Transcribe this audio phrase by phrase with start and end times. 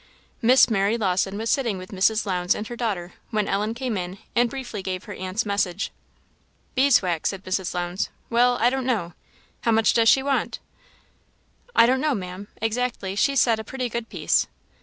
[0.41, 2.25] Miss Mary Lawson was sitting with Mrs.
[2.25, 5.91] Lowndes and her daughter, when Ellen came in and briefly gave her aunt's message.
[6.73, 7.75] "Bees' wax," said Mrs.
[7.75, 9.13] Lowndes "well, I don't know
[9.61, 10.57] How much does she want?"
[11.75, 14.47] "I don't know, Ma'am, exactly: she said a pretty good piece."